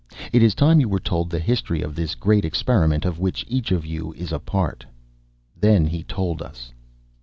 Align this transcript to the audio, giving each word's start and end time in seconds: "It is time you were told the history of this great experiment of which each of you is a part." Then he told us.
"It 0.33 0.41
is 0.41 0.55
time 0.55 0.79
you 0.79 0.89
were 0.89 0.99
told 0.99 1.29
the 1.29 1.37
history 1.37 1.83
of 1.83 1.93
this 1.93 2.15
great 2.15 2.43
experiment 2.43 3.05
of 3.05 3.19
which 3.19 3.45
each 3.47 3.71
of 3.71 3.85
you 3.85 4.13
is 4.13 4.31
a 4.31 4.39
part." 4.39 4.83
Then 5.55 5.85
he 5.85 6.01
told 6.01 6.41
us. 6.41 6.73